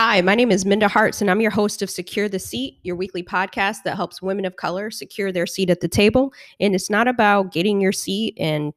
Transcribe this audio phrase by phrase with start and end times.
[0.00, 2.94] Hi, my name is Minda Harts, and I'm your host of Secure the Seat, your
[2.94, 6.32] weekly podcast that helps women of color secure their seat at the table.
[6.60, 8.72] And it's not about getting your seat and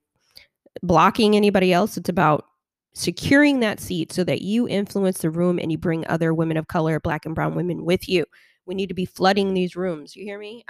[0.81, 2.47] blocking anybody else, it's about
[2.95, 6.69] securing that seat so that you influence the room and you bring other women of
[6.69, 8.25] color, black and brown women with you.
[8.65, 10.15] We need to be flooding these rooms.
[10.15, 10.65] You hear me?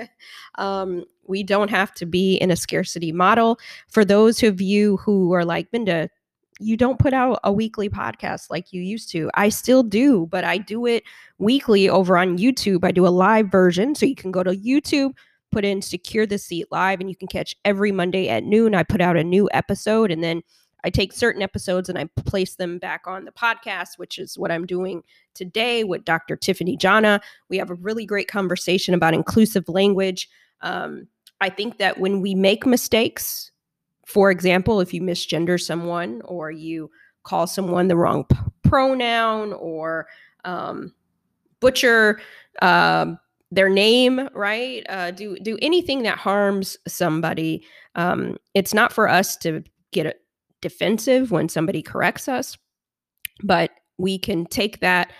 [0.56, 3.58] um, we don't have to be in a scarcity model.
[3.88, 6.10] For those of you who are like, Minda,
[6.60, 9.30] you don't put out a weekly podcast like you used to.
[9.34, 11.02] I still do, but I do it
[11.38, 12.84] weekly over on YouTube.
[12.84, 13.94] I do a live version.
[13.94, 15.14] So you can go to YouTube,
[15.50, 18.74] put in Secure the Seat Live, and you can catch every Monday at noon.
[18.74, 20.42] I put out a new episode and then
[20.84, 24.52] I take certain episodes and I place them back on the podcast, which is what
[24.52, 26.36] I'm doing today with Dr.
[26.36, 27.20] Tiffany Jana.
[27.48, 30.28] We have a really great conversation about inclusive language.
[30.60, 31.08] Um,
[31.40, 33.50] I think that when we make mistakes,
[34.06, 36.90] for example, if you misgender someone or you
[37.22, 40.06] call someone the wrong p- pronoun or
[40.44, 40.92] um,
[41.60, 42.20] butcher
[42.62, 43.18] um,
[43.50, 44.84] their name, right?
[44.88, 47.64] Uh, do do anything that harms somebody.
[47.94, 50.20] Um, it's not for us to get
[50.60, 52.56] defensive when somebody corrects us,
[53.42, 55.12] but we can take that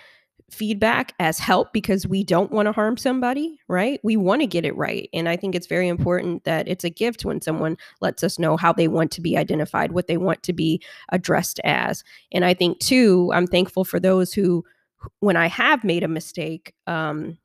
[0.51, 3.99] feedback as help because we don't want to harm somebody, right?
[4.03, 5.09] We want to get it right.
[5.13, 8.55] And I think it's very important that it's a gift when someone lets us know
[8.55, 12.03] how they want to be identified, what they want to be addressed as.
[12.31, 14.63] And I think, too, I'm thankful for those who,
[15.19, 17.37] when I have made a mistake, um,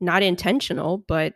[0.00, 1.34] not intentional, but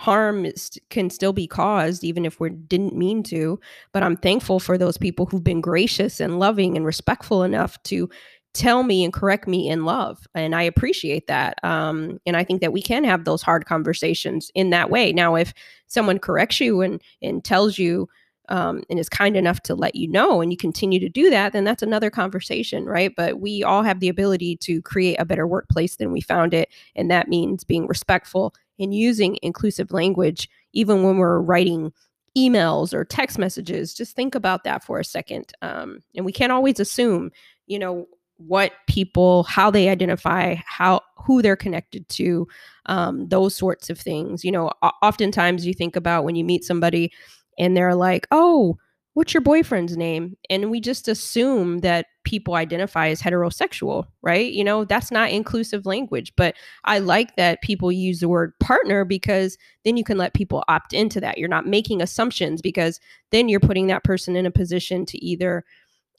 [0.00, 3.60] harm is, can still be caused even if we didn't mean to
[3.92, 8.08] but i'm thankful for those people who've been gracious and loving and respectful enough to
[8.52, 12.60] tell me and correct me in love and i appreciate that um, and i think
[12.60, 15.12] that we can have those hard conversations in that way.
[15.12, 15.52] Now if
[15.86, 18.08] someone corrects you and and tells you
[18.48, 21.52] um, and is kind enough to let you know and you continue to do that
[21.52, 23.12] then that's another conversation right?
[23.16, 26.68] But we all have the ability to create a better workplace than we found it
[26.96, 31.92] and that means being respectful and using inclusive language even when we're writing
[32.38, 33.92] emails or text messages.
[33.92, 37.30] Just think about that for a second um, and we can't always assume
[37.66, 38.08] you know
[38.46, 42.48] what people how they identify how who they're connected to
[42.86, 44.44] um, those sorts of things.
[44.44, 44.70] You know
[45.02, 47.12] oftentimes you think about when you meet somebody
[47.58, 48.78] and they're like oh
[49.14, 50.36] what's your boyfriend's name?
[50.48, 54.52] And we just assume that people identify as heterosexual right?
[54.52, 59.04] You know that's not inclusive language but i like that people use the word partner
[59.04, 61.38] because then you can let people opt into that.
[61.38, 63.00] You're not making assumptions because
[63.30, 65.64] then you're putting that person in a position to either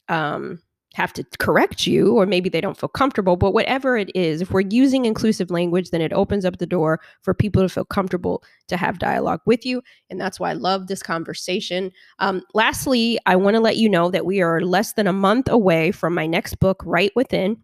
[0.09, 0.61] um,
[0.93, 4.51] have to correct you or maybe they don't feel comfortable but whatever it is if
[4.51, 8.43] we're using inclusive language then it opens up the door for people to feel comfortable
[8.67, 11.91] to have dialogue with you and that's why i love this conversation.
[12.19, 15.47] Um, lastly i want to let you know that we are less than a month
[15.49, 17.57] away from my next book right within.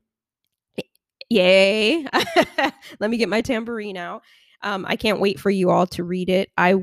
[1.29, 2.05] Yay.
[2.99, 4.23] Let me get my tambourine out.
[4.63, 6.49] Um, i can't wait for you all to read it.
[6.57, 6.75] I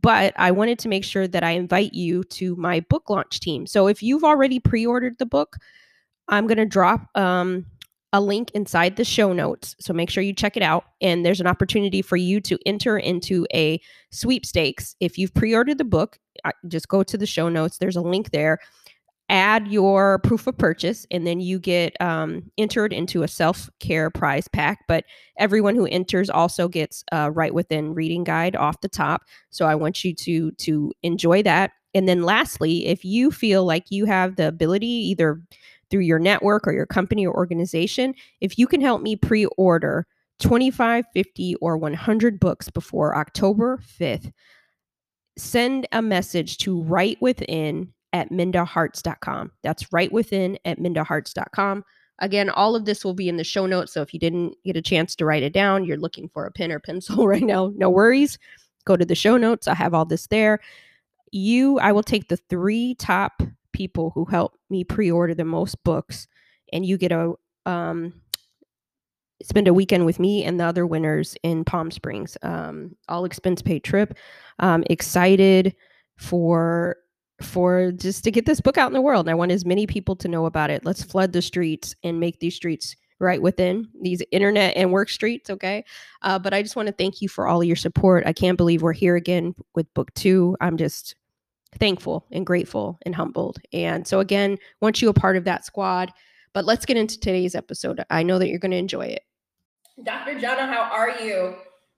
[0.00, 3.66] but I wanted to make sure that I invite you to my book launch team.
[3.66, 5.56] So if you've already pre ordered the book,
[6.32, 7.66] I'm going to drop um,
[8.14, 9.76] a link inside the show notes.
[9.80, 10.84] So make sure you check it out.
[11.02, 14.96] And there's an opportunity for you to enter into a sweepstakes.
[14.98, 16.18] If you've pre ordered the book,
[16.68, 17.78] just go to the show notes.
[17.78, 18.58] There's a link there.
[19.28, 24.10] Add your proof of purchase, and then you get um, entered into a self care
[24.10, 24.80] prize pack.
[24.88, 25.04] But
[25.38, 29.22] everyone who enters also gets a right within reading guide off the top.
[29.50, 31.70] So I want you to to enjoy that.
[31.94, 35.40] And then lastly, if you feel like you have the ability, either
[35.92, 40.06] through your network or your company or organization, if you can help me pre order
[40.40, 44.32] 25, 50, or 100 books before October 5th,
[45.36, 49.52] send a message to right within at mindaharts.com.
[49.62, 51.84] That's right within at mindaharts.com.
[52.18, 53.92] Again, all of this will be in the show notes.
[53.92, 56.52] So if you didn't get a chance to write it down, you're looking for a
[56.52, 58.38] pen or pencil right now, no worries.
[58.84, 59.68] Go to the show notes.
[59.68, 60.58] I have all this there.
[61.30, 63.42] You, I will take the three top
[63.82, 66.28] people who help me pre-order the most books
[66.72, 67.32] and you get a
[67.66, 68.12] um,
[69.42, 72.38] spend a weekend with me and the other winners in Palm Springs.
[72.42, 74.16] Um, all expense paid trip.
[74.60, 75.74] Um, excited
[76.16, 76.96] for
[77.40, 79.26] for just to get this book out in the world.
[79.26, 80.84] And I want as many people to know about it.
[80.84, 85.50] Let's flood the streets and make these streets right within these internet and work streets.
[85.50, 85.84] Okay.
[86.22, 88.24] Uh, but I just want to thank you for all your support.
[88.26, 90.56] I can't believe we're here again with book two.
[90.60, 91.16] I'm just
[91.78, 93.58] thankful and grateful and humbled.
[93.72, 96.12] And so, again, want you a part of that squad.
[96.52, 98.04] But let's get into today's episode.
[98.10, 99.22] I know that you're going to enjoy it.
[100.04, 100.38] Dr.
[100.38, 101.54] Jana, how are you?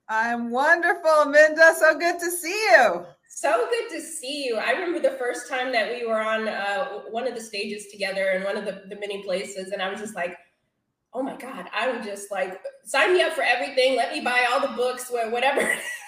[0.07, 1.73] I'm wonderful, Minda.
[1.77, 3.05] So good to see you.
[3.27, 4.57] So good to see you.
[4.57, 8.29] I remember the first time that we were on uh, one of the stages together
[8.31, 10.37] in one of the, the many places, and I was just like,
[11.13, 13.95] oh my God, I'm just like, sign me up for everything.
[13.95, 15.61] Let me buy all the books, whatever.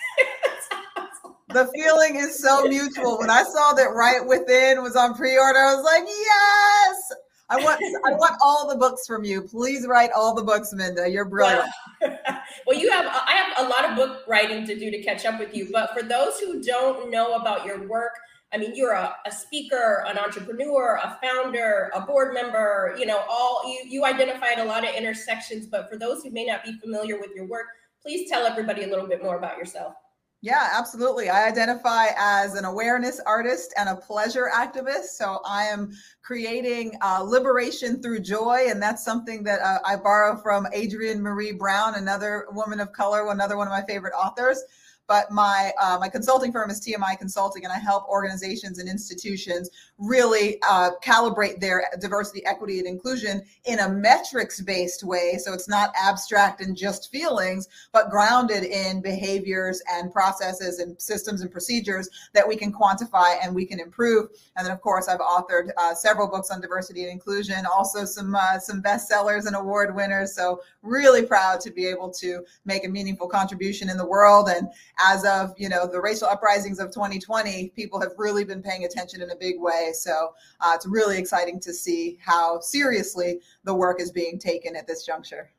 [1.50, 3.18] the feeling is so mutual.
[3.20, 7.14] When I saw that Right Within was on pre-order, I was like, yes.
[7.50, 9.42] I want I want all the books from you.
[9.42, 11.10] Please write all the books, Minda.
[11.10, 11.70] You're brilliant.
[12.02, 12.20] Well,
[12.68, 15.40] well, you have I have a lot of book writing to do to catch up
[15.40, 15.70] with you.
[15.72, 18.12] But for those who don't know about your work,
[18.54, 23.24] I mean, you're a, a speaker, an entrepreneur, a founder, a board member, you know,
[23.30, 25.68] all you, you identified a lot of intersections.
[25.68, 27.68] But for those who may not be familiar with your work,
[28.02, 29.94] please tell everybody a little bit more about yourself.
[30.42, 31.30] Yeah, absolutely.
[31.30, 35.16] I identify as an awareness artist and a pleasure activist.
[35.16, 35.92] So I am
[36.22, 38.68] creating uh, liberation through joy.
[38.70, 43.32] And that's something that uh, I borrow from Adrienne Maree Brown, another woman of color,
[43.32, 44.64] another one of my favorite authors
[45.08, 49.70] but my uh, my consulting firm is TMI Consulting, and I help organizations and institutions
[49.98, 55.38] really uh, calibrate their diversity, equity, and inclusion in a metrics based way.
[55.44, 61.42] So it's not abstract and just feelings, but grounded in behaviors and processes and systems
[61.42, 64.30] and procedures that we can quantify and we can improve.
[64.56, 68.36] And then, of course, I've authored uh, several books on diversity and inclusion, also some
[68.36, 70.36] uh, some bestsellers and award winners.
[70.36, 74.70] So really proud to be able to make a meaningful contribution in the world and
[75.00, 79.22] as of you know the racial uprisings of 2020 people have really been paying attention
[79.22, 84.02] in a big way so uh, it's really exciting to see how seriously the work
[84.02, 85.52] is being taken at this juncture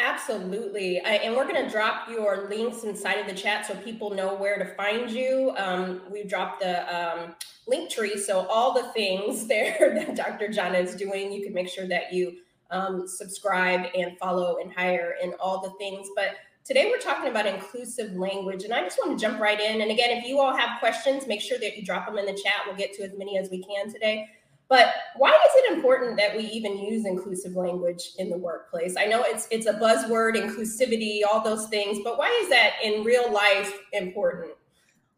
[0.00, 1.00] Absolutely.
[1.00, 4.36] I, and we're going to drop your links inside of the chat so people know
[4.36, 5.52] where to find you.
[5.56, 7.34] Um, we dropped the um,
[7.68, 8.16] Linktree.
[8.18, 10.48] So, all the things there that Dr.
[10.48, 12.36] Jana is doing, you can make sure that you
[12.70, 16.06] um, subscribe and follow and hire and all the things.
[16.14, 16.36] But
[16.68, 19.80] Today, we're talking about inclusive language, and I just want to jump right in.
[19.80, 22.34] And again, if you all have questions, make sure that you drop them in the
[22.34, 22.60] chat.
[22.66, 24.28] We'll get to as many as we can today.
[24.68, 28.96] But why is it important that we even use inclusive language in the workplace?
[28.98, 33.02] I know it's it's a buzzword, inclusivity, all those things, but why is that in
[33.02, 34.52] real life important?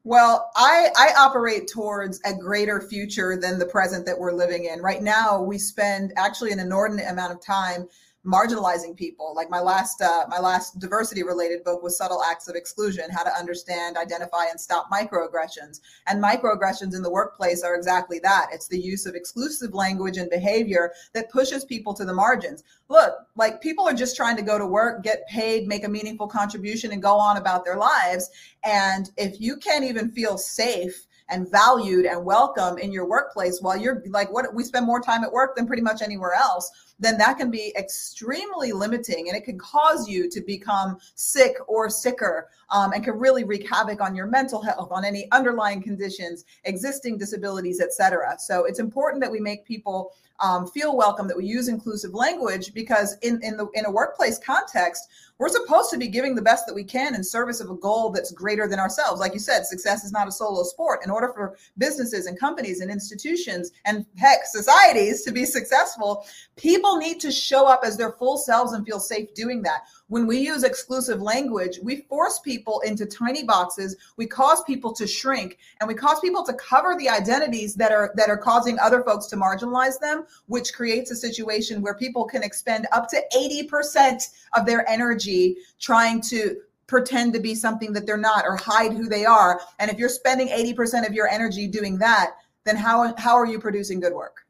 [0.05, 4.81] Well, I, I operate towards a greater future than the present that we're living in.
[4.83, 7.89] Right now, we spend actually an inordinate amount of time
[8.27, 9.33] marginalizing people.
[9.35, 13.23] Like my last uh, my last diversity related book was subtle acts of exclusion how
[13.23, 15.81] to understand identify and stop microaggressions.
[16.07, 18.49] And microaggressions in the workplace are exactly that.
[18.53, 22.63] It's the use of exclusive language and behavior that pushes people to the margins.
[22.89, 26.29] Look like people are just trying to go to work get paid make a meaningful
[26.29, 28.29] contribution and go on about their lives.
[28.65, 33.77] And if you can't even feel safe and valued and welcome in your workplace while
[33.77, 37.17] you're like what we spend more time at work than pretty much anywhere else then
[37.19, 42.49] that can be extremely limiting and it can cause you to become sick or sicker
[42.71, 47.19] um, and can really wreak havoc on your mental health on any underlying conditions existing
[47.19, 51.69] disabilities etc so it's important that we make people um, feel welcome that we use
[51.69, 55.09] inclusive language because in in the in a workplace context
[55.41, 58.11] we're supposed to be giving the best that we can in service of a goal
[58.11, 59.21] that's greater than ourselves.
[59.21, 61.01] Like you said, success is not a solo sport.
[61.03, 66.27] In order for businesses and companies and institutions and heck, societies to be successful,
[66.57, 69.85] people need to show up as their full selves and feel safe doing that.
[70.09, 75.07] When we use exclusive language, we force people into tiny boxes, we cause people to
[75.07, 79.03] shrink, and we cause people to cover the identities that are that are causing other
[79.05, 84.29] folks to marginalize them, which creates a situation where people can expend up to 80%
[84.55, 85.30] of their energy
[85.79, 86.57] trying to
[86.87, 89.61] pretend to be something that they're not or hide who they are.
[89.79, 92.33] And if you're spending 80% of your energy doing that,
[92.65, 94.45] then how how are you producing good work?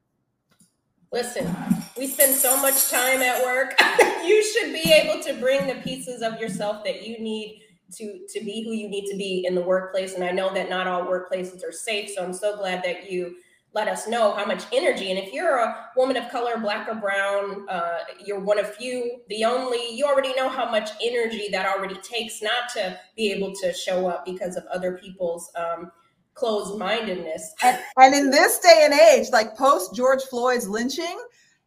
[1.13, 1.55] Listen,
[1.99, 3.75] we spend so much time at work.
[4.25, 7.63] you should be able to bring the pieces of yourself that you need
[7.97, 10.15] to to be who you need to be in the workplace.
[10.15, 13.37] And I know that not all workplaces are safe, so I'm so glad that you
[13.73, 15.11] let us know how much energy.
[15.11, 19.21] And if you're a woman of color, black or brown, uh, you're one of few,
[19.29, 23.53] the only, you already know how much energy that already takes not to be able
[23.63, 25.93] to show up because of other people's um,
[26.35, 27.55] closed mindedness.
[27.63, 31.19] And, and in this day and age, like post George Floyd's lynching,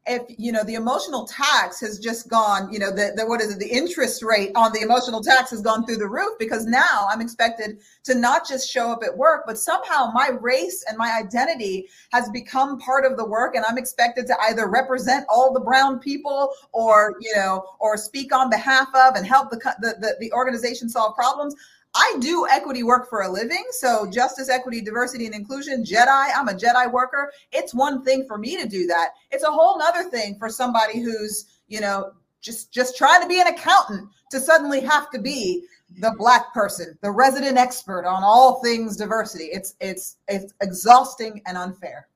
[0.05, 3.51] if you know the emotional tax has just gone you know the, the what is
[3.53, 7.07] it the interest rate on the emotional tax has gone through the roof because now
[7.09, 11.17] i'm expected to not just show up at work but somehow my race and my
[11.17, 15.59] identity has become part of the work and i'm expected to either represent all the
[15.59, 20.15] brown people or you know or speak on behalf of and help the the, the,
[20.19, 21.55] the organization solve problems
[21.95, 23.63] I do equity work for a living.
[23.71, 27.31] So, justice, equity, diversity, and inclusion, Jedi, I'm a Jedi worker.
[27.51, 29.09] It's one thing for me to do that.
[29.31, 33.39] It's a whole nother thing for somebody who's, you know, just just trying to be
[33.39, 35.65] an accountant to suddenly have to be
[35.99, 39.45] the black person, the resident expert on all things diversity.
[39.45, 42.07] It's it's it's exhausting and unfair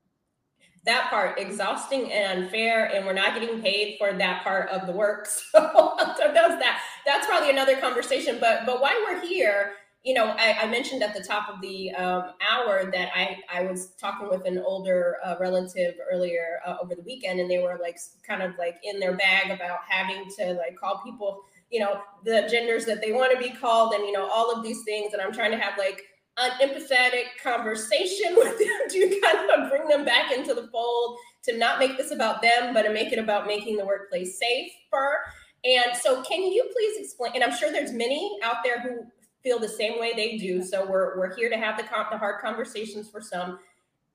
[0.87, 4.93] that part exhausting and unfair and we're not getting paid for that part of the
[4.93, 9.71] work so, so does that that's probably another conversation but but while we're here
[10.03, 13.63] you know i, I mentioned at the top of the um, hour that i i
[13.63, 17.79] was talking with an older uh, relative earlier uh, over the weekend and they were
[17.81, 17.97] like
[18.27, 22.47] kind of like in their bag about having to like call people you know the
[22.51, 25.21] genders that they want to be called and you know all of these things and
[25.21, 26.03] i'm trying to have like
[26.39, 31.57] an empathetic conversation with them to kind of bring them back into the fold to
[31.57, 35.19] not make this about them but to make it about making the workplace safer
[35.67, 39.05] and so can you please explain and i'm sure there's many out there who
[39.43, 42.41] feel the same way they do so we're, we're here to have the, the hard
[42.41, 43.59] conversations for some.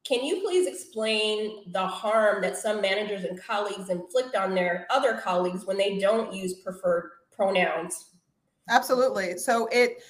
[0.04, 5.20] Can you please explain the harm that some managers and colleagues inflict on their other
[5.22, 8.10] colleagues when they don't use preferred pronouns?
[8.68, 9.38] Absolutely.
[9.38, 10.02] So it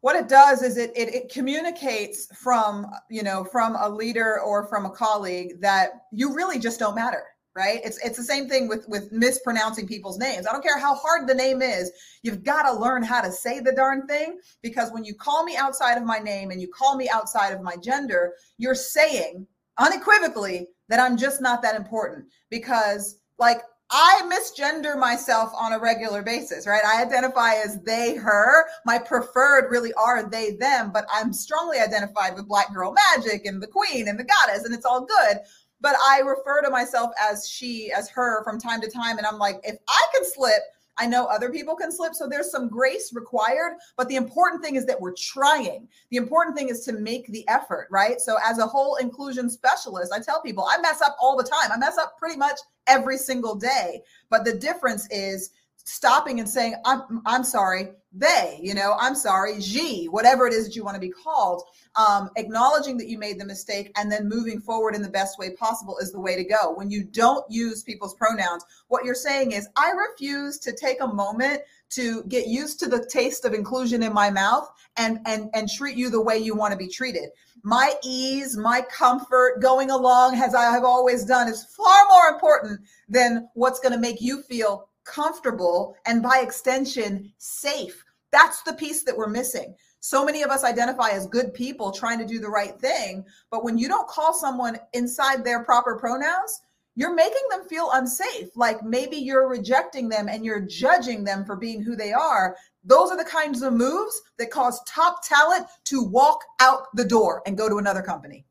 [0.00, 4.66] what it does is it, it, it communicates from you know from a leader or
[4.66, 7.24] from a colleague that you really just don't matter
[7.58, 10.94] right it's it's the same thing with with mispronouncing people's names i don't care how
[10.94, 11.90] hard the name is
[12.22, 15.56] you've got to learn how to say the darn thing because when you call me
[15.56, 19.46] outside of my name and you call me outside of my gender you're saying
[19.78, 26.22] unequivocally that i'm just not that important because like I misgender myself on a regular
[26.22, 26.84] basis, right?
[26.84, 28.66] I identify as they, her.
[28.84, 33.62] My preferred really are they, them, but I'm strongly identified with Black Girl Magic and
[33.62, 35.38] the Queen and the Goddess, and it's all good.
[35.80, 39.18] But I refer to myself as she, as her from time to time.
[39.18, 40.62] And I'm like, if I can slip,
[40.98, 42.14] I know other people can slip.
[42.14, 43.76] So there's some grace required.
[43.96, 45.88] But the important thing is that we're trying.
[46.10, 48.20] The important thing is to make the effort, right?
[48.20, 51.70] So as a whole inclusion specialist, I tell people I mess up all the time.
[51.72, 54.02] I mess up pretty much every single day.
[54.28, 55.50] But the difference is
[55.84, 60.66] stopping and saying, I'm, I'm sorry, they, you know, I'm sorry, G, whatever it is
[60.66, 61.62] that you want to be called,
[61.96, 65.50] um, acknowledging that you made the mistake and then moving forward in the best way
[65.50, 66.72] possible is the way to go.
[66.74, 71.06] When you don't use people's pronouns, what you're saying is, I refuse to take a
[71.06, 75.68] moment to get used to the taste of inclusion in my mouth and and and
[75.70, 77.30] treat you the way you want to be treated
[77.62, 82.80] my ease my comfort going along as i have always done is far more important
[83.08, 88.04] than what's going to make you feel comfortable, and by extension, safe.
[88.30, 89.74] That's the piece that we're missing.
[90.00, 93.24] So many of us identify as good people trying to do the right thing.
[93.50, 96.60] But when you don't call someone inside their proper pronouns,
[96.94, 98.48] you're making them feel unsafe.
[98.56, 102.56] Like maybe you're rejecting them and you're judging them for being who they are.
[102.84, 107.42] Those are the kinds of moves that cause top talent to walk out the door
[107.46, 108.44] and go to another company.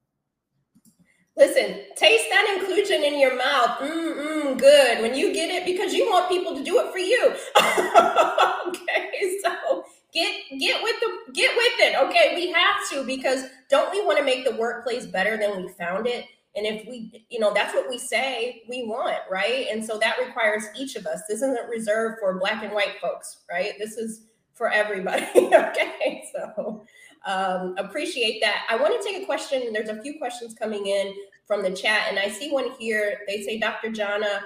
[1.37, 3.79] Listen, taste that inclusion in your mouth.
[3.79, 5.01] Mm-mm, good.
[5.01, 7.35] When you get it, because you want people to do it for you.
[8.67, 11.95] okay, so get get with the get with it.
[12.07, 15.69] Okay, we have to because don't we want to make the workplace better than we
[15.73, 16.25] found it?
[16.55, 19.67] And if we, you know, that's what we say we want, right?
[19.69, 21.21] And so that requires each of us.
[21.29, 23.73] This isn't reserved for black and white folks, right?
[23.77, 24.23] This is
[24.55, 25.27] for everybody.
[25.35, 26.83] okay, so
[27.27, 28.65] um, appreciate that.
[28.69, 29.73] I want to take a question.
[29.73, 31.13] There's a few questions coming in
[31.45, 33.19] from the chat, and I see one here.
[33.27, 33.91] They say, Dr.
[33.91, 34.41] Jana,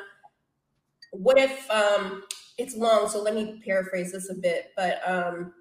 [1.12, 2.24] what if um,
[2.58, 3.08] it's long?
[3.08, 4.72] So let me paraphrase this a bit.
[4.76, 5.54] But um,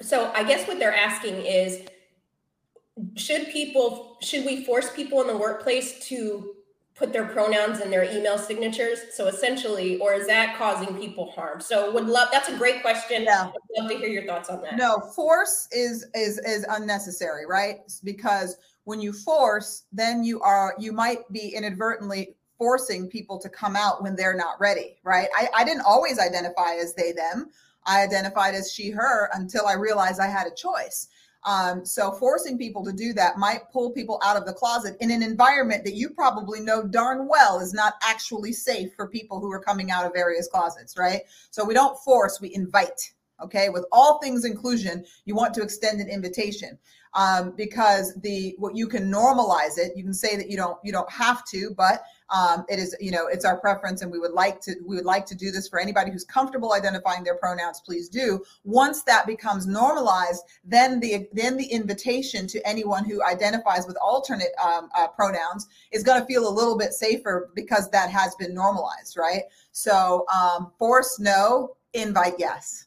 [0.00, 1.86] so I guess what they're asking is,
[3.16, 6.54] should people, should we force people in the workplace to
[7.00, 8.98] put their pronouns in their email signatures.
[9.14, 11.58] So essentially or is that causing people harm?
[11.60, 13.22] So would love that's a great question.
[13.22, 13.48] Yeah.
[13.48, 14.76] I'd love to hear your thoughts on that.
[14.76, 17.78] No force is is is unnecessary right?
[18.04, 23.74] Because when you force then you are you might be inadvertently forcing people to come
[23.74, 25.28] out when they're not ready right?
[25.34, 27.48] I, I didn't always identify as they them.
[27.86, 31.08] I identified as she her until i realized i had a choice
[31.44, 35.10] um, so forcing people to do that might pull people out of the closet in
[35.10, 39.50] an environment that you probably know darn well is not actually safe for people who
[39.50, 41.22] are coming out of various closets, right?
[41.50, 43.12] So we don't force, we invite.
[43.42, 46.78] Okay, with all things inclusion, you want to extend an invitation
[47.14, 49.92] um, because the what you can normalize it.
[49.96, 53.10] You can say that you don't you don't have to, but um, it is you
[53.10, 55.68] know it's our preference, and we would like to we would like to do this
[55.68, 57.80] for anybody who's comfortable identifying their pronouns.
[57.84, 58.42] Please do.
[58.64, 64.52] Once that becomes normalized, then the then the invitation to anyone who identifies with alternate
[64.62, 68.54] um, uh, pronouns is going to feel a little bit safer because that has been
[68.54, 69.42] normalized, right?
[69.72, 72.86] So um, force no, invite yes.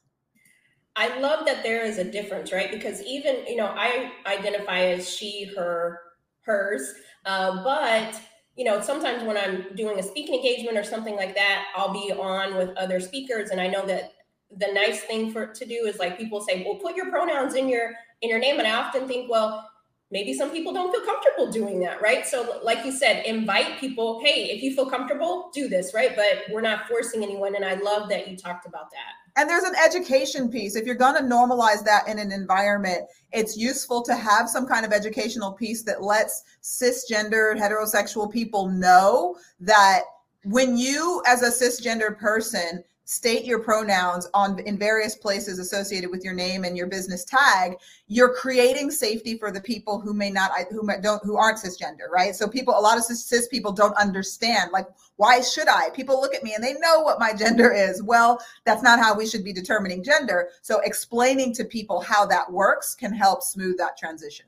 [0.96, 2.72] I love that there is a difference, right?
[2.72, 6.00] Because even, you know, I identify as she, her,
[6.42, 6.94] hers,
[7.26, 8.20] uh, but,
[8.56, 12.12] you know, sometimes when I'm doing a speaking engagement or something like that, I'll be
[12.12, 13.50] on with other speakers.
[13.50, 14.14] And I know that
[14.56, 17.68] the nice thing for to do is like people say, well, put your pronouns in
[17.68, 18.60] your in your name.
[18.60, 19.70] And I often think, well,
[20.12, 22.26] maybe some people don't feel comfortable doing that, right?
[22.26, 26.16] So, like you said, invite people, hey, if you feel comfortable, do this, right?
[26.16, 27.56] But we're not forcing anyone.
[27.56, 29.23] And I love that you talked about that.
[29.36, 30.75] And there's an education piece.
[30.75, 34.86] If you're going to normalize that in an environment, it's useful to have some kind
[34.86, 40.02] of educational piece that lets cisgendered heterosexual people know that
[40.46, 46.24] when you, as a cisgendered person, state your pronouns on in various places associated with
[46.24, 47.76] your name and your business tag
[48.08, 52.36] you're creating safety for the people who may not who don't who aren't cisgender right?
[52.36, 55.90] So people a lot of cis, cis people don't understand like why should i?
[55.90, 58.02] People look at me and they know what my gender is.
[58.02, 60.50] Well that's not how we should be determining gender.
[60.62, 64.46] So explaining to people how that works can help smooth that transition.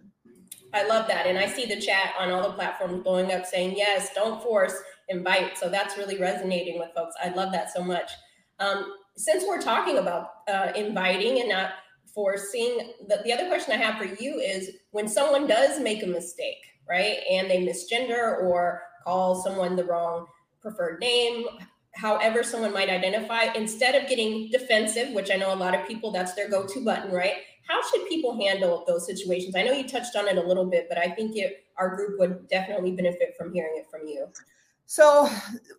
[0.73, 1.25] I love that.
[1.25, 4.75] And i see the chat on all the platforms blowing up saying yes don't force
[5.09, 5.57] invite.
[5.57, 7.15] So that's really resonating with folks.
[7.23, 8.09] I love that so much
[8.59, 11.71] um, since we're talking about uh, inviting and not
[12.13, 16.07] forcing, the, the other question I have for you is when someone does make a
[16.07, 20.27] mistake, right, and they misgender or call someone the wrong
[20.61, 21.45] preferred name,
[21.95, 26.11] however someone might identify, instead of getting defensive, which I know a lot of people,
[26.11, 27.35] that's their go to button, right?
[27.67, 29.55] How should people handle those situations?
[29.55, 32.19] I know you touched on it a little bit, but I think it, our group
[32.19, 34.27] would definitely benefit from hearing it from you.
[34.87, 35.27] So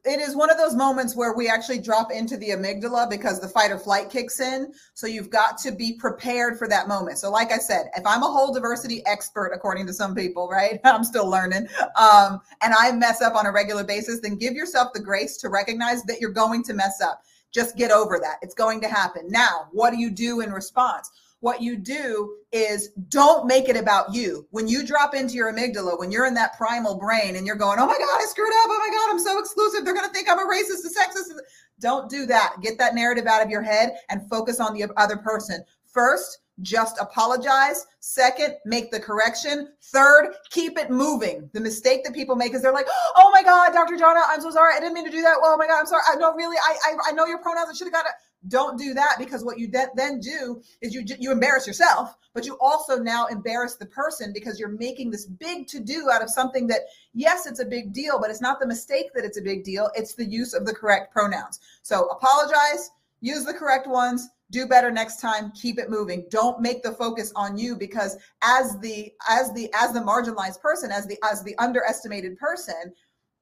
[0.04, 3.48] it is one of those moments where we actually drop into the amygdala because the
[3.48, 4.72] fight or flight kicks in.
[4.94, 7.18] So you've got to be prepared for that moment.
[7.18, 10.80] So, like I said, if I'm a whole diversity expert, according to some people, right?
[10.84, 14.92] I'm still learning, um, and I mess up on a regular basis, then give yourself
[14.92, 17.22] the grace to recognize that you're going to mess up.
[17.52, 18.36] Just get over that.
[18.42, 19.28] It's going to happen.
[19.28, 21.10] Now, what do you do in response?
[21.40, 24.46] What you do is don't make it about you.
[24.50, 27.78] When you drop into your amygdala, when you're in that primal brain and you're going,
[27.78, 28.68] oh my God, I screwed up.
[28.68, 29.84] Oh my God, I'm so exclusive.
[29.84, 31.36] They're going to think I'm a racist, a sexist.
[31.78, 32.56] Don't do that.
[32.62, 35.62] Get that narrative out of your head and focus on the other person.
[35.86, 37.86] First, just apologize.
[38.00, 39.68] Second, make the correction.
[39.82, 41.50] Third, keep it moving.
[41.52, 43.96] The mistake that people make is they're like, "Oh my God, Dr.
[43.98, 44.74] Jana, I'm so sorry.
[44.74, 45.36] I didn't mean to do that.
[45.42, 46.02] Well, oh my God, I'm sorry.
[46.10, 46.56] I know really.
[46.56, 47.68] I I, I know your pronouns.
[47.70, 48.12] I should have got it."
[48.48, 52.46] Don't do that because what you de- then do is you you embarrass yourself, but
[52.46, 56.30] you also now embarrass the person because you're making this big to do out of
[56.30, 59.42] something that yes, it's a big deal, but it's not the mistake that it's a
[59.42, 59.90] big deal.
[59.94, 61.60] It's the use of the correct pronouns.
[61.82, 66.82] So apologize, use the correct ones, do better next time keep it moving don't make
[66.82, 71.18] the focus on you because as the as the as the marginalized person as the
[71.24, 72.92] as the underestimated person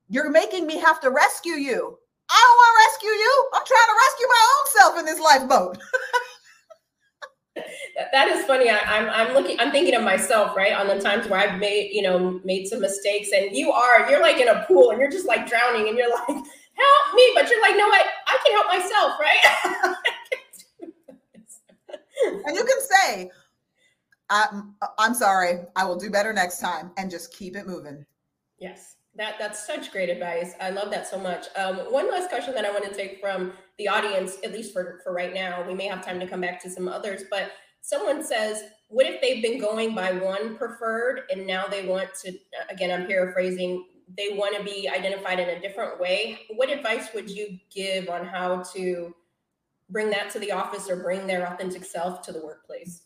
[0.09, 1.99] you're making me have to rescue you
[2.31, 3.33] I don't want to rescue you.
[3.55, 5.79] I'm trying to rescue my own self in this lifeboat.
[8.13, 8.71] that is funny.
[8.71, 9.61] I, am I'm, I'm looking.
[9.61, 12.81] I'm thinking of myself, right, on the times where I've made you know made some
[12.81, 15.97] mistakes, and you are you're like in a pool, and you're just like drowning, and
[15.97, 19.97] you're like, help me, but you're like, no, I I can help myself, right?
[22.47, 23.31] and you can say,
[24.31, 25.61] I'm I'm sorry.
[25.77, 28.05] I will do better next time, and just keep it moving.
[28.59, 28.97] Yes.
[29.17, 30.55] That that's such great advice.
[30.61, 31.47] I love that so much.
[31.57, 35.01] Um, one last question that I want to take from the audience, at least for
[35.05, 35.65] for right now.
[35.67, 39.21] We may have time to come back to some others, but someone says, "What if
[39.21, 42.37] they've been going by one preferred and now they want to?"
[42.69, 43.87] Again, I'm paraphrasing.
[44.17, 46.41] They want to be identified in a different way.
[46.57, 49.15] What advice would you give on how to
[49.91, 53.03] bring that to the office or bring their authentic self to the workplace?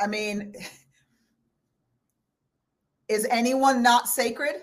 [0.00, 0.54] I mean,
[3.08, 4.62] is anyone not sacred?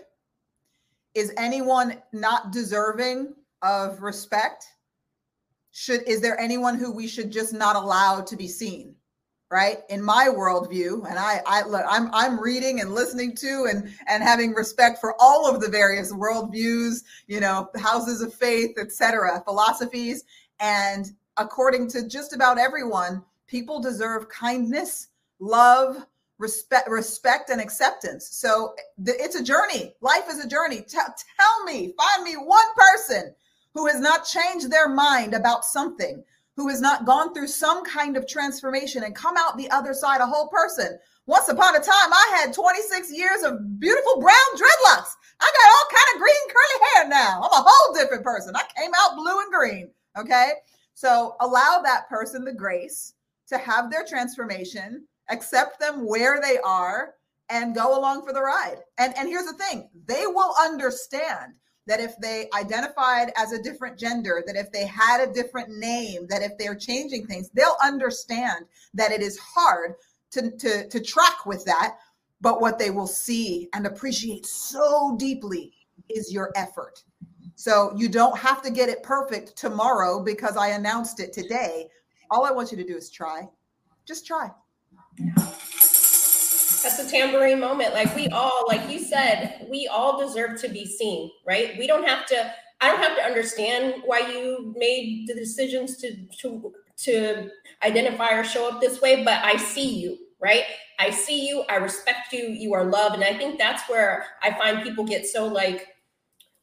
[1.18, 4.68] Is anyone not deserving of respect?
[5.72, 8.94] Should is there anyone who we should just not allow to be seen?
[9.50, 13.90] Right in my worldview, and I, I look, I'm I'm reading and listening to and
[14.08, 19.42] and having respect for all of the various worldviews, you know, houses of faith, etc.,
[19.46, 20.26] philosophies,
[20.60, 25.08] and according to just about everyone, people deserve kindness,
[25.40, 26.06] love,
[26.40, 28.28] respect respect and acceptance.
[28.30, 29.96] So it's a journey.
[30.02, 30.82] Life is a journey.
[30.82, 33.34] T- tell me find me one person
[33.74, 36.24] who has not changed their mind about something
[36.56, 40.22] who has not gone through some kind of transformation and come out the other side
[40.22, 40.98] a whole person.
[41.28, 45.12] Once upon a time i had 26 years of beautiful brown dreadlocks.
[45.40, 47.42] I got all kind of green curly hair now.
[47.44, 48.56] I'm a whole different person.
[48.56, 50.54] I came out blue and green okay?
[50.94, 53.14] So allow that person the grace
[53.48, 57.16] to have their transformation accept them where they are
[57.50, 58.78] and go along for the ride.
[58.98, 61.54] And and here's the thing, they will understand
[61.88, 66.28] that if they identified as a different gender, that if they had a different name,
[66.28, 69.94] that if they're changing things, they'll understand that it is hard
[70.32, 71.96] to, to, to track with that.
[72.42, 75.74] But what they will see and appreciate so deeply
[76.10, 77.04] is your effort.
[77.56, 81.88] So you don't have to get it perfect tomorrow because I announced it today.
[82.30, 83.48] All I want you to do is try.
[84.06, 84.52] Just try.
[85.20, 87.94] That's a tambourine moment.
[87.94, 91.78] Like we all, like you said, we all deserve to be seen, right?
[91.78, 92.54] We don't have to.
[92.80, 97.50] I don't have to understand why you made the decisions to to to
[97.84, 100.64] identify or show up this way, but I see you, right?
[101.00, 101.64] I see you.
[101.70, 102.46] I respect you.
[102.46, 105.88] You are loved, and I think that's where I find people get so like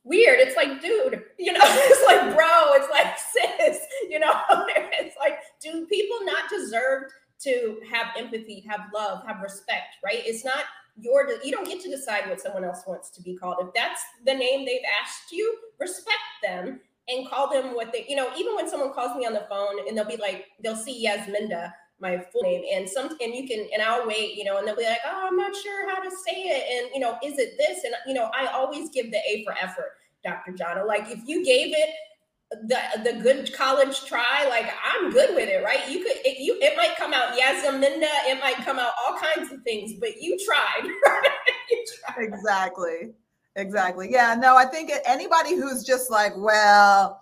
[0.04, 0.38] weird.
[0.38, 5.38] It's like, dude, you know, it's like, bro, it's like, sis, you know, it's like,
[5.60, 10.22] do people not deserve to have empathy, have love, have respect, right?
[10.24, 10.64] It's not
[10.96, 13.56] your, you don't get to decide what someone else wants to be called.
[13.60, 18.16] If that's the name they've asked you, respect them and call them what they, you
[18.16, 21.06] know, even when someone calls me on the phone and they'll be like, they'll see
[21.06, 24.66] Yasminda, my full name, and some, and you can, and I'll wait, you know, and
[24.66, 26.84] they'll be like, oh, I'm not sure how to say it.
[26.84, 27.84] And, you know, is it this?
[27.84, 29.92] And, you know, I always give the A for effort,
[30.24, 30.52] Dr.
[30.52, 30.84] Jana.
[30.84, 31.90] Like if you gave it
[32.50, 35.88] the the good college try, like I'm good with it, right?
[35.88, 39.52] You could it, you it might come out Yasaminda, it might come out all kinds
[39.52, 40.84] of things, but you tried.
[41.70, 42.24] you tried.
[42.24, 43.12] Exactly.
[43.56, 44.10] Exactly.
[44.10, 47.20] Yeah, no, I think anybody who's just like, well,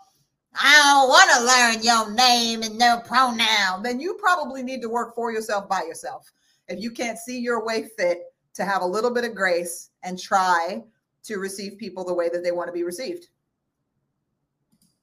[0.55, 4.89] I don't want to learn your name and no pronoun, then you probably need to
[4.89, 6.31] work for yourself by yourself.
[6.69, 8.23] If you can't see your way fit
[8.55, 10.83] to have a little bit of grace and try
[11.25, 13.29] to receive people the way that they want to be received.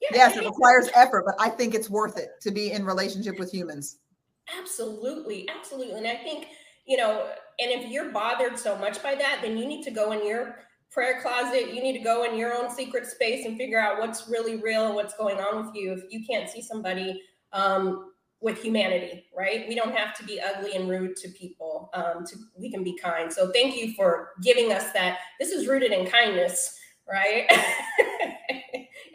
[0.01, 3.37] Yeah, yes, it requires effort, but I think it's worth it to be in relationship
[3.37, 3.97] with humans.
[4.57, 5.97] Absolutely, absolutely.
[5.97, 6.47] And I think,
[6.85, 10.13] you know, and if you're bothered so much by that, then you need to go
[10.13, 10.55] in your
[10.89, 11.73] prayer closet.
[11.73, 14.87] You need to go in your own secret space and figure out what's really real
[14.87, 15.91] and what's going on with you.
[15.91, 17.21] If you can't see somebody
[17.53, 19.67] um, with humanity, right?
[19.67, 21.89] We don't have to be ugly and rude to people.
[21.93, 23.31] Um, to we can be kind.
[23.31, 25.19] So thank you for giving us that.
[25.39, 27.47] This is rooted in kindness, right?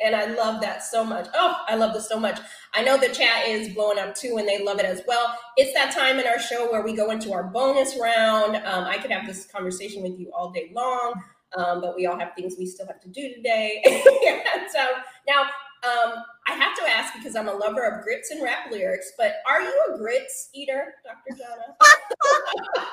[0.02, 1.28] and I love that so much.
[1.34, 2.40] Oh, I love this so much.
[2.72, 5.36] I know the chat is blowing up too, and they love it as well.
[5.56, 8.56] It's that time in our show where we go into our bonus round.
[8.56, 11.22] Um, I could have this conversation with you all day long.
[11.56, 13.80] Um, but we all have things we still have to do today.
[14.72, 14.84] so
[15.28, 15.42] now
[15.84, 19.36] um, I have to ask because I'm a lover of grits and rap lyrics, but
[19.48, 21.38] are you a grits eater, Dr.
[21.38, 21.76] Jana?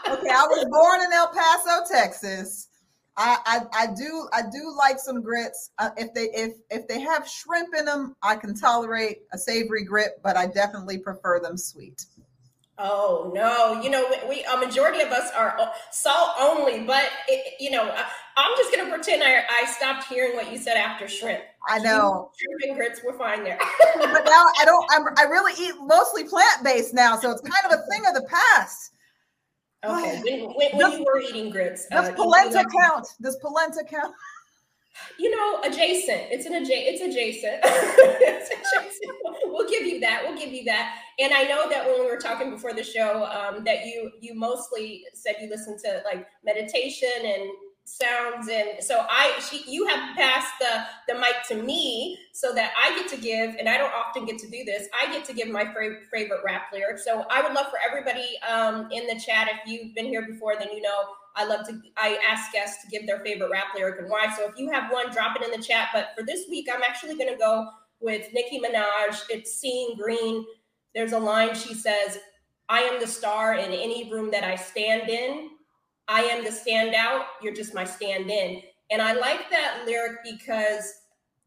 [0.19, 2.67] okay, I was born in El Paso, Texas.
[3.17, 5.71] I, I, I do I do like some grits.
[5.77, 9.83] Uh, if they if if they have shrimp in them, I can tolerate a savory
[9.83, 12.05] grit, but I definitely prefer them sweet.
[12.77, 17.69] Oh no, you know we a majority of us are salt only, but it, you
[17.69, 17.93] know
[18.37, 21.43] I'm just gonna pretend I, I stopped hearing what you said after shrimp.
[21.67, 24.85] I know shrimp and grits were fine there, but now I don't.
[24.89, 28.15] I'm, I really eat mostly plant based now, so it's kind of a thing of
[28.15, 28.93] the past.
[29.83, 33.07] Okay, when, when, when you were eating grits, does uh, polenta count?
[33.21, 34.13] Does polenta count?
[35.17, 36.27] you know, adjacent.
[36.29, 36.87] It's an adjacent.
[36.87, 37.59] It's adjacent.
[37.63, 39.17] it's adjacent.
[39.45, 40.23] We'll give you that.
[40.23, 40.99] We'll give you that.
[41.19, 44.33] And I know that when we were talking before the show, um, that you you
[44.35, 47.49] mostly said you listen to like meditation and
[47.83, 52.71] sounds and so i she you have passed the the mic to me so that
[52.81, 55.33] i get to give and i don't often get to do this i get to
[55.33, 59.19] give my favorite favorite rap lyric so i would love for everybody um, in the
[59.19, 62.83] chat if you've been here before then you know I love to, I ask guests
[62.83, 64.27] to give their favorite rap lyric and why.
[64.35, 65.89] So if you have one, drop it in the chat.
[65.93, 67.69] But for this week, I'm actually going to go
[68.01, 69.21] with Nicki Minaj.
[69.29, 70.45] It's Seeing Green.
[70.93, 72.19] There's a line she says,
[72.67, 75.51] I am the star in any room that I stand in.
[76.11, 77.23] I am the standout.
[77.41, 78.61] You're just my stand in.
[78.91, 80.93] And I like that lyric because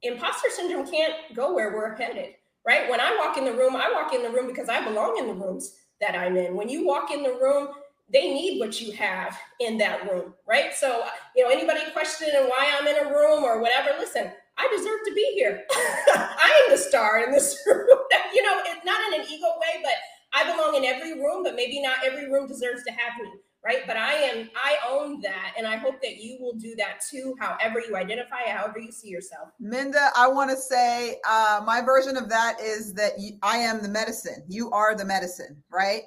[0.01, 2.31] imposter syndrome can't go where we're headed,
[2.67, 2.89] right?
[2.89, 5.27] When I walk in the room, I walk in the room because I belong in
[5.27, 6.57] the rooms that I'm in.
[6.57, 7.69] When you walk in the room,
[8.11, 10.73] they need what you have in that room, right?
[10.73, 11.05] So,
[11.37, 15.15] you know, anybody questioning why I'm in a room or whatever, listen, I deserve to
[15.15, 15.65] be here.
[15.73, 17.87] I am the star in this room.
[18.35, 19.93] you know, it's not in an ego way, but
[20.33, 23.31] I belong in every room, but maybe not every room deserves to have me,
[23.65, 23.87] right?
[23.87, 25.55] But I am, I own that.
[25.57, 29.09] And I hope that you will do that too, however you identify, however you see
[29.09, 29.49] yourself.
[29.59, 33.83] Minda, I want to say uh, my version of that is that you, I am
[33.83, 34.45] the medicine.
[34.49, 36.03] You are the medicine, right?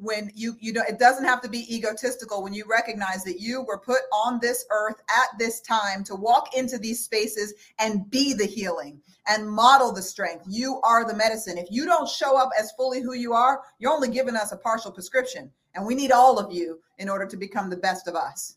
[0.00, 3.62] When you you know it doesn't have to be egotistical when you recognize that you
[3.62, 8.32] were put on this earth at this time to walk into these spaces and be
[8.32, 10.44] the healing and model the strength.
[10.48, 11.58] You are the medicine.
[11.58, 14.56] If you don't show up as fully who you are you're only giving us a
[14.56, 18.14] partial prescription and we need all of you in order to become the best of
[18.14, 18.56] us.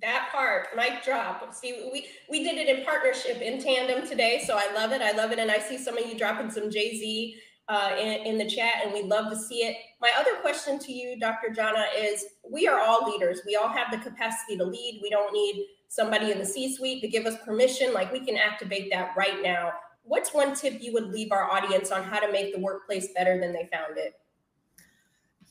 [0.00, 1.52] That part mic drop.
[1.52, 5.02] See we we did it in partnership in tandem today so i love it.
[5.02, 7.36] I love it and i see some of you dropping some jay-z
[7.68, 9.76] uh, in, in, the chat, and we'd love to see it.
[10.00, 11.50] My other question to you, Dr.
[11.50, 13.40] Jana, is we are all leaders.
[13.46, 15.00] We all have the capacity to lead.
[15.02, 17.92] We don't need somebody in the C suite to give us permission.
[17.92, 19.72] Like we can activate that right now.
[20.02, 23.38] What's one tip you would leave our audience on how to make the workplace better
[23.38, 24.14] than they found it?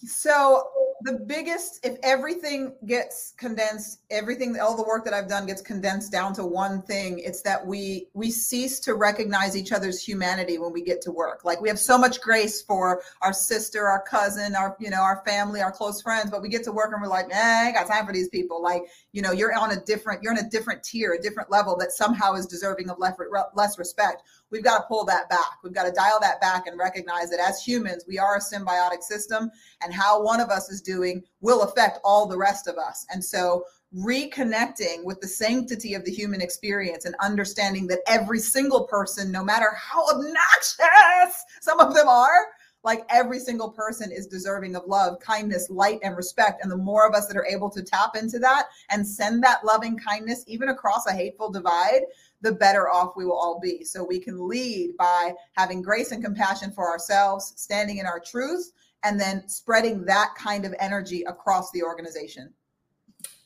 [0.04, 0.70] So
[1.02, 6.12] the biggest, if everything gets condensed, everything, all the work that I've done gets condensed
[6.12, 10.74] down to one thing, it's that we we cease to recognize each other's humanity when
[10.74, 11.46] we get to work.
[11.46, 15.22] Like we have so much grace for our sister, our cousin, our you know, our
[15.26, 17.76] family, our close friends, but we get to work and we're like, man, I ain't
[17.76, 18.62] got time for these people.
[18.62, 21.78] Like, you know, you're on a different, you're in a different tier, a different level
[21.78, 25.64] that somehow is deserving of less respect we've got to pull that back.
[25.64, 29.02] We've got to dial that back and recognize that as humans, we are a symbiotic
[29.02, 33.06] system, and how one of us is doing will affect all the rest of us.
[33.12, 33.64] And so,
[33.96, 39.44] reconnecting with the sanctity of the human experience and understanding that every single person, no
[39.44, 42.48] matter how obnoxious some of them are,
[42.84, 46.64] like every single person is deserving of love, kindness, light, and respect.
[46.64, 49.66] And the more of us that are able to tap into that and send that
[49.66, 52.02] loving kindness, even across a hateful divide,
[52.42, 53.84] the better off we will all be.
[53.84, 58.72] So we can lead by having grace and compassion for ourselves, standing in our truth,
[59.04, 62.54] and then spreading that kind of energy across the organization.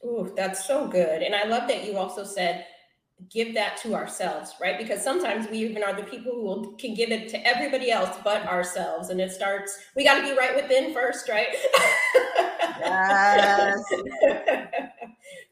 [0.04, 1.21] Ooh, that's so good.
[1.21, 2.65] And I love that you also said
[3.30, 4.77] give that to ourselves, right?
[4.77, 8.17] Because sometimes we even are the people who will, can give it to everybody else
[8.23, 9.10] but ourselves.
[9.10, 11.47] And it starts, we got to be right within first, right?
[12.80, 13.84] Yes.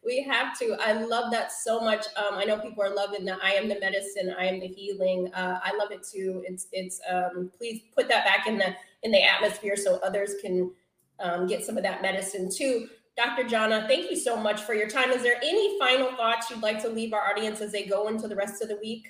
[0.09, 0.75] we have to.
[0.81, 2.07] I love that so much.
[2.17, 5.31] Um, I know people are loving the I am the medicine, I am the healing.
[5.33, 6.43] Uh, I love it too.
[6.47, 10.71] It's it's um, please put that back in the in the atmosphere so others can
[11.19, 12.89] um, get some of that medicine too.
[13.15, 13.47] Dr.
[13.47, 15.11] Jana, thank you so much for your time.
[15.11, 18.27] Is there any final thoughts you'd like to leave our audience as they go into
[18.27, 19.07] the rest of the week?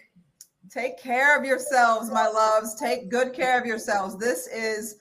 [0.70, 2.76] Take care of yourselves, my loves.
[2.76, 4.18] Take good care of yourselves.
[4.18, 4.98] This is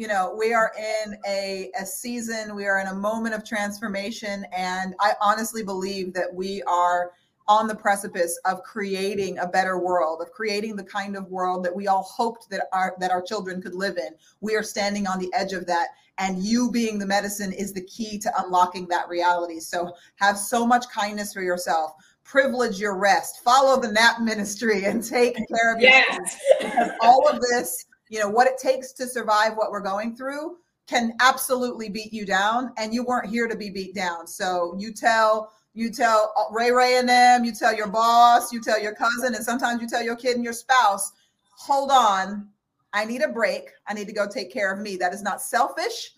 [0.00, 4.46] you know we are in a, a season we are in a moment of transformation
[4.56, 7.10] and i honestly believe that we are
[7.48, 11.74] on the precipice of creating a better world of creating the kind of world that
[11.74, 14.14] we all hoped that our that our children could live in.
[14.40, 17.84] We are standing on the edge of that and you being the medicine is the
[17.84, 19.58] key to unlocking that reality.
[19.58, 21.92] So have so much kindness for yourself.
[22.22, 23.42] Privilege your rest.
[23.42, 26.06] Follow the nap ministry and take care of yes.
[26.06, 30.14] yourself because all of this you know what it takes to survive what we're going
[30.14, 34.26] through can absolutely beat you down and you weren't here to be beat down.
[34.26, 38.82] So you tell you tell ray ray and them you tell your boss you tell
[38.82, 41.12] your cousin and sometimes you tell your kid and your spouse
[41.56, 42.48] hold on
[42.92, 43.70] i need a break.
[43.86, 44.96] I need to go take care of me.
[44.96, 46.10] That is not selfish.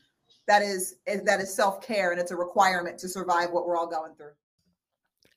[0.49, 4.15] That is that is self-care and it's a requirement to survive what we're all going
[4.15, 4.33] through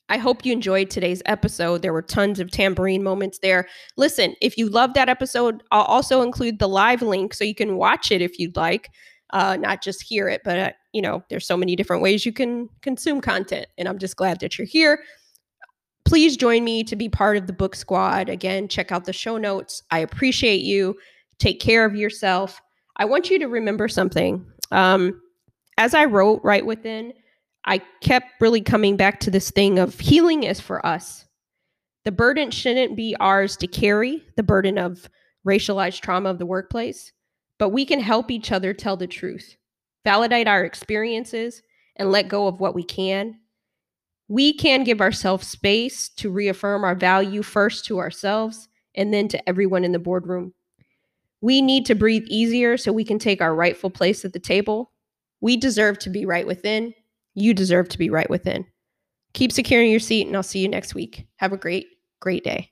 [0.10, 1.82] I hope you enjoyed today's episode.
[1.82, 3.68] There were tons of tambourine moments there.
[3.98, 7.78] Listen, if you love that episode, I'll also include the live link so you can
[7.78, 8.92] watch it if you'd like,
[9.32, 10.42] uh, not just hear it.
[10.44, 13.98] But uh, you know, there's so many different ways you can consume content, and I'm
[13.98, 15.04] just glad that you're here.
[16.06, 18.30] Please join me to be part of the book squad.
[18.30, 19.82] Again, check out the show notes.
[19.90, 20.96] I appreciate you.
[21.40, 22.62] Take care of yourself.
[22.98, 24.46] I want you to remember something.
[24.72, 25.20] Um,
[25.78, 27.12] as I wrote right within
[27.66, 31.26] I kept really coming back to this thing of healing is for us.
[32.04, 35.10] The burden shouldn't be ours to carry, the burden of
[35.46, 37.12] racialized trauma of the workplace,
[37.58, 39.56] but we can help each other tell the truth,
[40.04, 41.64] validate our experiences,
[41.96, 43.40] and let go of what we can.
[44.28, 49.50] We can give ourselves space to reaffirm our value first to ourselves and then to
[49.50, 50.54] everyone in the boardroom.
[51.42, 54.92] We need to breathe easier so we can take our rightful place at the table.
[55.42, 56.94] We deserve to be right within
[57.36, 58.66] you deserve to be right within.
[59.34, 61.28] Keep securing your seat, and I'll see you next week.
[61.38, 61.88] Have a great,
[62.20, 62.72] great day.